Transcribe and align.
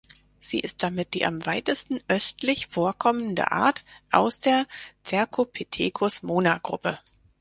Sie 0.39 0.59
ist 0.59 0.81
damit 0.81 1.13
die 1.13 1.27
am 1.27 1.45
weitesten 1.45 2.01
östlich 2.07 2.65
vorkommende 2.65 3.51
Art 3.51 3.83
aus 4.09 4.39
der 4.39 4.65
"Cercopithecus 5.05 6.23
mona"-Gruppe. 6.23 6.97